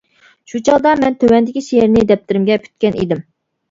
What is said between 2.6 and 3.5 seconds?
پۈتكەن ئىدىم.